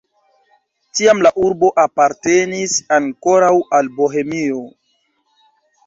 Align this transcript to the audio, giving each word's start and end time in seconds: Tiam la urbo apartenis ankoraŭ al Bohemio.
Tiam 0.99 1.21
la 1.27 1.31
urbo 1.49 1.69
apartenis 1.85 2.81
ankoraŭ 2.99 3.53
al 3.81 3.95
Bohemio. 4.03 4.69